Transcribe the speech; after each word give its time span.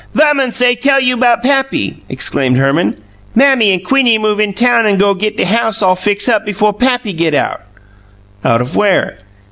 "Verman 0.15 0.51
say 0.51 0.75
tell 0.75 0.99
you 0.99 1.15
'bout 1.15 1.43
pappy," 1.43 2.01
explained 2.09 2.57
Herman. 2.57 2.97
"Mammy 3.35 3.71
an' 3.71 3.81
Queenie 3.81 4.17
move 4.17 4.39
in 4.39 4.51
town 4.51 4.87
an' 4.87 4.97
go 4.97 5.13
git 5.13 5.37
de 5.37 5.45
house 5.45 5.83
all 5.83 5.95
fix 5.95 6.27
up 6.27 6.43
befo' 6.43 6.71
pappy 6.71 7.13
git 7.13 7.35
out." 7.35 7.61
"Out 8.43 8.61
of 8.61 8.75
where?" 8.75 9.19